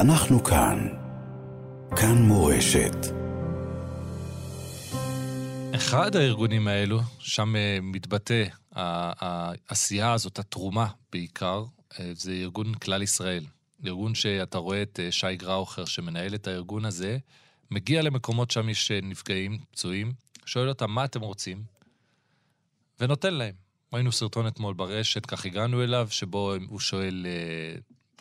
[0.00, 0.88] אנחנו כאן.
[1.96, 2.96] כאן מורשת.
[5.74, 11.64] אחד הארגונים האלו, שם אה, מתבטא העשייה הזאת, התרומה בעיקר,
[12.00, 13.44] אה, זה ארגון כלל ישראל.
[13.86, 17.18] ארגון שאתה רואה את אה, שי גראוכר, שמנהל את הארגון הזה,
[17.70, 20.12] מגיע למקומות שם יש נפגעים, פצועים,
[20.44, 21.62] שואל אותם מה אתם רוצים,
[23.00, 23.54] ונותן להם.
[23.92, 27.26] ראינו סרטון אתמול ברשת, כך הגענו אליו, שבו הוא שואל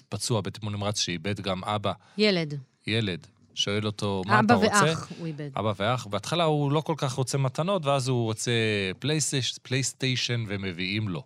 [0.10, 1.92] פצוע בטיפול נמרץ שאיבד גם אבא.
[2.18, 2.54] ילד.
[2.88, 3.28] ילד.
[3.56, 4.80] שואל אותו, מה אתה רוצה?
[4.80, 5.50] אבא ואח הוא איבד.
[5.56, 6.08] אבא ואח.
[6.08, 8.52] בהתחלה הוא לא כל כך רוצה מתנות, ואז הוא רוצה
[9.00, 11.24] פלייסטיישן, פלייסטיישן ומביאים לו.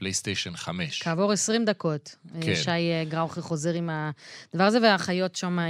[0.00, 1.02] פלייסטיישן 5.
[1.02, 2.54] כעבור 20 דקות, כן.
[2.54, 5.64] שי אה, גראוכר חוזר עם הדבר הזה, והאחיות שם, אה,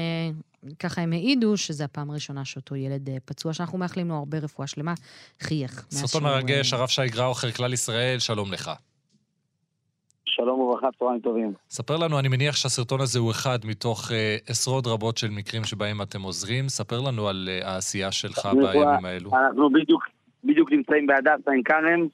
[0.79, 4.67] ככה הם העידו, שזו הפעם הראשונה שאותו ילד אה, פצוע, שאנחנו מאחלים לו הרבה רפואה
[4.67, 4.95] שלמה,
[5.41, 5.85] חייך.
[5.91, 8.71] סרטון מרגש, הרב שי גראוכר, כלל ישראל, שלום לך.
[10.31, 11.53] שלום וברכה, צהריים טובים.
[11.71, 16.03] ספר לנו, אני מניח שהסרטון הזה הוא אחד מתוך אה, עשרות רבות של מקרים שבהם
[16.03, 16.69] אתם עוזרים.
[16.69, 19.31] ספר לנו על אה, העשייה שלך בימים האלו.
[19.31, 20.03] אנחנו בדיוק,
[20.45, 22.07] בדיוק נמצאים בהדסה עין כרם,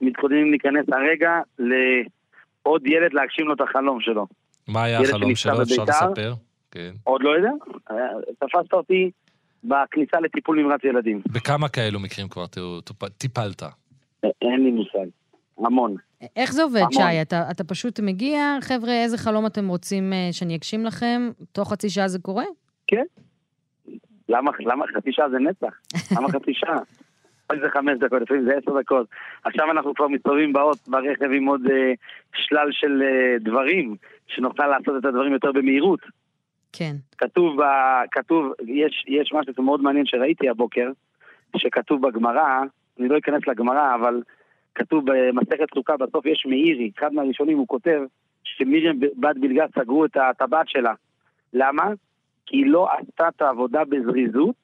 [0.00, 4.26] מתכוננים להיכנס הרגע לעוד ילד להגשים לו את החלום שלו.
[4.68, 5.62] מה היה החלום שלו?
[5.62, 6.34] אפשר לספר?
[6.70, 6.90] כן.
[7.04, 7.50] עוד לא יודע.
[8.38, 9.10] תפסת אותי
[9.64, 11.22] בכניסה לטיפול נמרץ ילדים.
[11.32, 12.44] בכמה כאלו מקרים כבר
[13.18, 13.62] טיפלת?
[14.22, 15.08] אין לי מושג.
[15.66, 15.94] המון.
[16.36, 17.22] איך זה עובד, שי?
[17.22, 21.30] אתה, אתה פשוט מגיע, חבר'ה, איזה חלום אתם רוצים uh, שאני אגשים לכם?
[21.52, 22.44] תוך חצי שעה זה קורה?
[22.86, 23.04] כן.
[24.28, 25.74] למה, למה חצי שעה זה נצח?
[26.16, 26.78] למה חצי שעה?
[27.44, 29.06] לפעמים זה חמש דקות, לפעמים זה עשר דקות.
[29.44, 31.70] עכשיו אנחנו כבר מסתובבים באות ברכב עם עוד uh,
[32.34, 36.00] שלל של uh, דברים, שנוכל לעשות את הדברים יותר במהירות.
[36.72, 36.94] כן.
[37.18, 37.64] כתוב, ב,
[38.10, 40.90] כתוב, יש, יש משהו מאוד מעניין שראיתי הבוקר,
[41.56, 42.62] שכתוב בגמרא,
[43.00, 44.22] אני לא אכנס לגמרא, אבל
[44.74, 48.00] כתוב במסכת סוכה, בסוף יש מאירי, אחד מהראשונים, הוא כותב
[48.44, 50.92] שמרים בת בלגה סגרו את הטבעת שלה.
[51.52, 51.84] למה?
[52.46, 54.54] כי היא לא עשתה את העבודה בזריזות,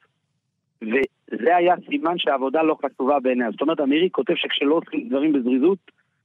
[0.82, 3.50] וזה היה סימן שהעבודה לא חשובה בעיניה.
[3.50, 5.78] זאת אומרת, אמירי כותב שכשלא עושים דברים בזריזות,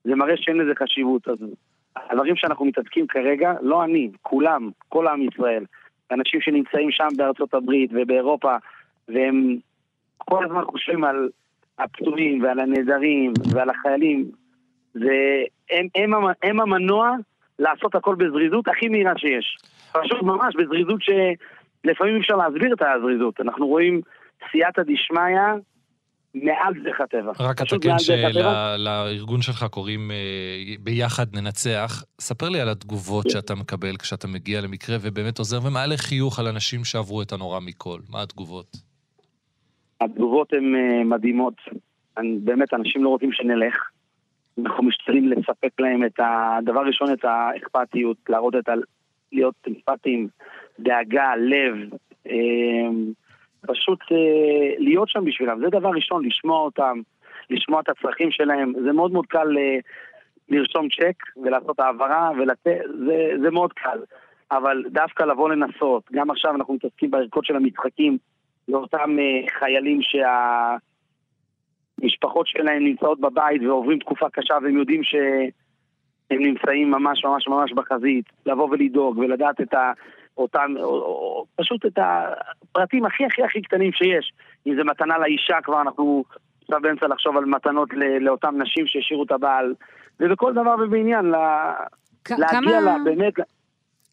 [0.04, 1.28] זה מראה שאין לזה חשיבות.
[1.28, 1.38] אז
[1.96, 5.66] הדברים שאנחנו מתעסקים כרגע, לא אני, כולם, כל עם ישראל,
[6.12, 8.56] אנשים שנמצאים שם בארצות הברית ובאירופה,
[9.08, 9.58] והם
[10.18, 11.30] כל הזמן חושבים על
[11.80, 14.32] הפצועים ועל הנעדרים ועל החיילים,
[14.94, 16.12] זה, הם, הם,
[16.44, 17.12] הם המנוע
[17.60, 19.58] לעשות הכל בזריזות הכי מהירה שיש.
[19.92, 23.42] פשוט ממש בזריזות שלפעמים אפשר להסביר את הזריזות.
[23.42, 24.02] אנחנו רואים
[24.52, 25.62] סייעתא דשמיא
[26.34, 27.32] מעל דרך הטבע.
[27.40, 32.04] רק אתקן שלארגון שלך קוראים uh, ביחד ננצח.
[32.20, 33.30] ספר לי על התגובות כן.
[33.30, 38.00] שאתה מקבל כשאתה מגיע למקרה ובאמת עוזר ומעלה חיוך על אנשים שעברו את הנורא מכל.
[38.10, 38.89] מה התגובות?
[40.02, 41.54] התגובות הן uh, מדהימות.
[42.44, 43.90] באמת, אנשים לא רוצים שנלך.
[44.66, 48.74] אנחנו משתדלים לספק להם את הדבר ראשון, את האכפתיות, להראות את ה...
[49.32, 50.28] להיות אמפתיים,
[50.80, 51.76] דאגה, לב,
[52.28, 52.90] אה,
[53.62, 55.60] פשוט אה, להיות שם בשבילם.
[55.60, 57.02] זה דבר ראשון, לשמוע אותם,
[57.50, 58.74] לשמוע את הצרכים שלהם.
[58.84, 59.78] זה מאוד מאוד קל אה,
[60.50, 64.00] לרשום צ'ק ולעשות העברה ולתת, זה, זה מאוד קל.
[64.52, 68.18] אבל דווקא לבוא לנסות, גם עכשיו אנחנו מתעסקים בערכות של המשחקים,
[68.70, 70.00] לאותם uh, חיילים
[72.02, 78.26] שהמשפחות שלהם נמצאות בבית ועוברים תקופה קשה והם יודעים שהם נמצאים ממש ממש ממש בחזית,
[78.46, 79.92] לבוא ולדאוג ולדעת את ה...
[80.40, 84.34] אותם, או, או, פשוט את הפרטים הכי הכי הכי קטנים שיש.
[84.68, 86.24] אם זה מתנה לאישה, כבר אנחנו
[86.62, 87.90] עכשיו באמצע לחשוב על מתנות
[88.22, 89.74] לאותן נשים שהשאירו את הבעל,
[90.20, 91.74] ובכל דבר ובעניין, לה,
[92.30, 93.34] להגיע לה, באמת...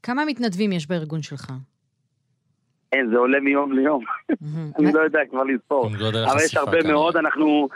[0.03, 1.53] כמה מתנדבים יש בארגון שלך?
[2.93, 4.05] אין, זה עולה מיום ליום.
[4.79, 5.87] אני לא יודע כבר לספור.
[6.31, 7.69] אבל יש הרבה מאוד, אנחנו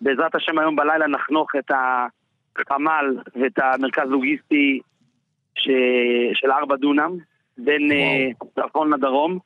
[0.00, 4.80] בעזרת השם היום בלילה נחנוך את החמ"ל ואת המרכז לוגיסטי
[6.34, 7.16] של ארבע דונם,
[7.58, 9.38] בין אה, צפון לדרום.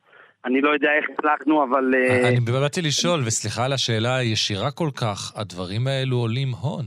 [0.45, 1.91] אני לא יודע איך הצלחנו, אבל...
[1.95, 6.85] אה, אני באתי לשאול, וסליחה על השאלה הישירה כל כך, הדברים האלו עולים הון.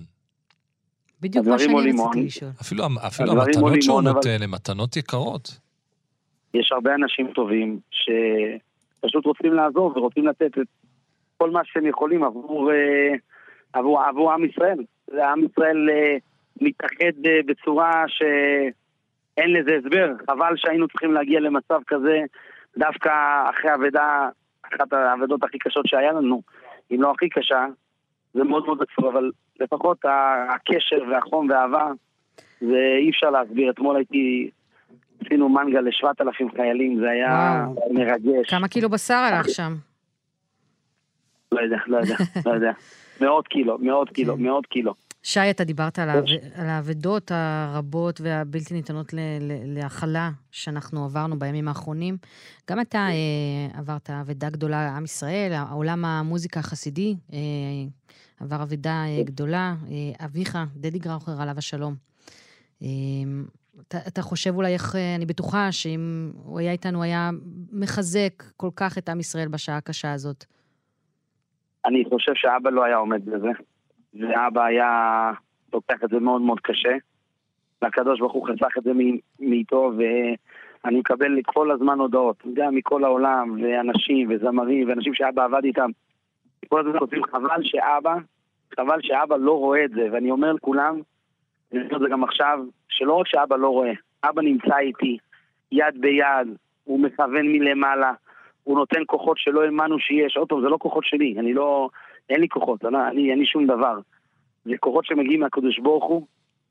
[1.21, 2.51] בדיוק מה שאני רציתי לשאול.
[2.61, 5.64] אפילו המתנות שהוא נותן הן מתנות יקרות.
[6.55, 10.67] יש הרבה אנשים טובים שפשוט רוצים לעזור ורוצים לתת את
[11.37, 13.15] כל מה שהם יכולים עבור, אה,
[13.73, 14.79] עבור, עבור עם ישראל.
[15.13, 16.17] עם ישראל אה,
[16.61, 20.13] מתאחד אה, בצורה שאין לזה הסבר.
[20.27, 22.21] חבל שהיינו צריכים להגיע למצב כזה
[22.77, 23.11] דווקא
[23.51, 24.29] אחרי אבדה,
[24.63, 26.43] אחת האבדות הכי קשות שהיה לנו,
[26.91, 27.67] אם לא הכי קשה.
[28.35, 29.31] זה מאוד מאוד עצוב, אבל
[29.61, 31.91] לפחות הקשר והחום והאהבה,
[32.61, 33.71] זה אי אפשר להסביר.
[33.71, 34.51] אתמול הייתי
[35.21, 37.95] עשינו מנגה לשבעת אלפים חיילים, זה היה וואו.
[37.95, 38.51] מרגש.
[38.51, 39.75] כמה קילו בשר הלך שם?
[41.53, 42.17] לא יודע, לא יודע,
[42.47, 42.73] לא יודע.
[43.21, 44.43] מאות קילו, מאות קילו, כן.
[44.43, 44.95] מאות קילו.
[45.23, 46.09] שי, אתה דיברת על,
[46.57, 49.15] האבדות הרבות והבלתי ניתנות
[49.67, 52.17] להכלה שאנחנו עברנו בימים האחרונים.
[52.71, 57.39] גם אתה אה, עברת אבדה גדולה, עם ישראל, עולם המוזיקה החסידי אה,
[58.41, 59.75] עבר אבדה אה, גדולה.
[59.91, 61.95] אה, אביך, דדי גראוכר, עליו השלום.
[62.83, 62.89] אה,
[63.89, 67.31] אתה, אתה חושב אולי איך, אה, אני בטוחה שאם הוא היה איתנו, היה
[67.73, 70.45] מחזק כל כך את עם ישראל בשעה הקשה הזאת.
[71.85, 73.51] אני חושב שאבא לא היה עומד בזה.
[74.15, 75.33] ואבא היה
[75.73, 76.97] לוקח את זה מאוד מאוד קשה.
[77.83, 78.91] והקדוש ברוך הוא חסך את זה
[79.41, 85.91] מאיתו, ואני מקבל כל הזמן הודעות, גם מכל העולם, ואנשים, וזמרים, ואנשים שאבא עבד איתם.
[86.69, 88.15] כל הזמן כותבים, חבל שאבא,
[88.77, 91.01] חבל שאבא לא רואה את זה, ואני אומר לכולם,
[91.73, 92.59] אני אומר את זה גם עכשיו,
[92.95, 93.93] שלא רק שאבא לא רואה,
[94.25, 95.19] אבא נמצא איתי,
[95.73, 96.49] יד ביד,
[96.85, 98.13] הוא מכוון מלמעלה,
[98.65, 100.37] הוא נותן כוחות שלא האמנו שיש.
[100.37, 101.89] עוד פעם, זה לא כוחות שלי, אני לא...
[102.31, 103.99] אין לי כוחות, אני, אין לי שום דבר.
[104.65, 106.27] זה כוחות שמגיעים מהקדוש ברוך הוא,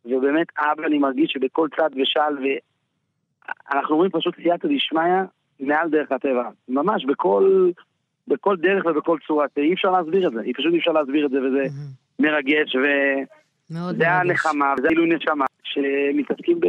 [0.06, 5.24] ובאמת, אבא, אני מרגיש שבכל צד ושעל, ואנחנו רואים פשוט סייעתא דשמיא
[5.60, 6.50] מעל דרך הטבע.
[6.70, 7.72] ממש, בכל,
[8.28, 9.46] בכל דרך ובכל צורה.
[9.58, 11.64] אי אפשר להסביר את זה, אי פשוט אי אפשר להסביר את זה, וזה.
[12.20, 16.60] מרגש, וזה הנחמה, וזה עילוי נשמה, שמתעסקים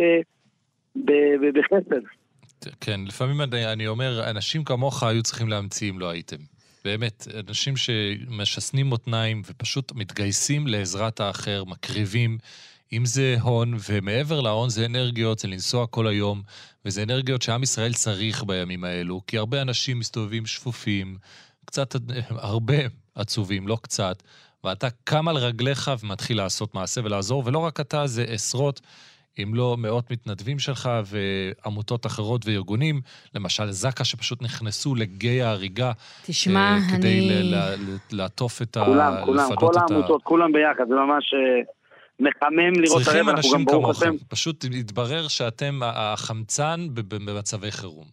[1.54, 2.00] בחסד.
[2.80, 6.36] כן, לפעמים אני, אני אומר, אנשים כמוך היו צריכים להמציא אם לא הייתם.
[6.84, 12.38] באמת, אנשים שמשסנים מותניים ופשוט מתגייסים לעזרת האחר, מקריבים,
[12.92, 16.42] אם זה הון, ומעבר להון זה אנרגיות, זה לנסוע כל היום,
[16.84, 21.16] וזה אנרגיות שעם ישראל צריך בימים האלו, כי הרבה אנשים מסתובבים שפופים,
[21.64, 21.94] קצת,
[22.28, 22.76] הרבה
[23.14, 24.22] עצובים, לא קצת,
[24.64, 28.80] ואתה קם על רגליך ומתחיל לעשות מעשה ולעזור, ולא רק אתה, זה עשרות.
[29.42, 33.00] אם לא מאות מתנדבים שלך ועמותות אחרות וארגונים,
[33.34, 35.92] למשל זק"א שפשוט נכנסו לגיא ההריגה.
[36.26, 36.98] תשמע, אה, אני...
[36.98, 37.50] כדי
[38.12, 38.84] לעטוף את ה...
[38.84, 40.24] כולם, כולם, כל העמותות, ה...
[40.24, 41.34] כולם ביחד, זה ממש...
[41.34, 41.62] אה,
[42.20, 44.14] מחמם לראות את הרבע, אנחנו גם ברוך השם.
[44.28, 48.06] פשוט התברר שאתם החמצן במצבי חירום.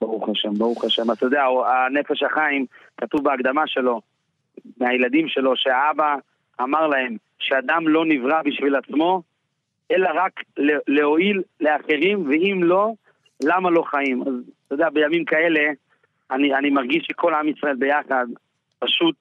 [0.00, 1.12] ברוך השם, ברוך השם.
[1.12, 2.66] אתה יודע, הנפש החיים,
[3.00, 4.00] כתוב בהקדמה שלו,
[4.80, 6.14] מהילדים שלו, שהאבא
[6.60, 9.22] אמר להם שאדם לא נברא בשביל עצמו,
[9.90, 10.32] אלא רק
[10.88, 12.92] להועיל לאחרים, ואם לא,
[13.44, 14.22] למה לא חיים?
[14.22, 14.34] אז
[14.66, 15.60] אתה יודע, בימים כאלה,
[16.30, 18.26] אני, אני מרגיש שכל עם ישראל ביחד
[18.78, 19.16] פשוט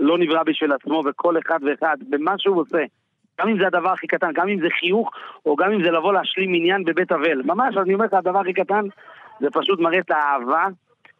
[0.00, 2.84] לא נברא בשביל עצמו, וכל אחד ואחד, במה שהוא עושה,
[3.40, 5.10] גם אם זה הדבר הכי קטן, גם אם זה חיוך,
[5.46, 7.42] או גם אם זה לבוא להשלים עניין בבית אבל.
[7.44, 8.84] ממש, אני אומר לך, הדבר הכי קטן,
[9.40, 10.66] זה פשוט מראה את האהבה,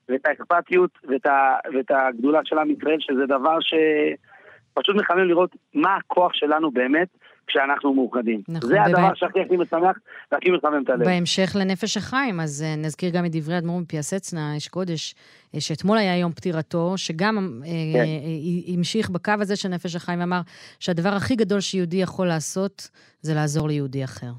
[0.09, 5.97] ואת האכפתיות, ואת, ה, ואת הגדולה של עם ישראל, שזה דבר שפשוט מחמם לראות מה
[5.97, 7.09] הכוח שלנו באמת,
[7.47, 8.43] כשאנחנו מאוחדים.
[8.49, 9.15] נכון, זה הדבר ובא...
[9.15, 9.97] שהכי הכי משמח
[10.33, 11.05] והכי מחמם את הלב.
[11.05, 15.99] בהמשך לנפש החיים, אז uh, נזכיר גם את דברי אדמו"ר מפיאסצנה, אש קודש, uh, שאתמול
[15.99, 18.05] היה יום פטירתו, שגם uh, כן.
[18.05, 20.41] uh, המשיך בקו הזה של נפש החיים ואמר
[20.81, 22.89] שהדבר הכי גדול שיהודי יכול לעשות
[23.21, 24.31] זה לעזור ליהודי אחר.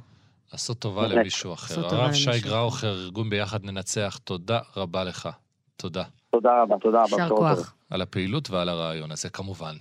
[0.54, 1.86] לעשות טובה למישהו אחר.
[1.86, 5.30] הרב שי גראוכר, ארגון ביחד ננצח, תודה רבה לך.
[5.78, 6.04] תודה.
[6.32, 7.24] תודה רבה, תודה רבה.
[7.24, 7.74] יישר כוח.
[7.90, 9.76] על הפעילות ועל הרעיון הזה, כמובן.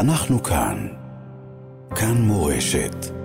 [0.00, 0.88] אנחנו כאן.
[1.96, 3.23] כאן מורשת.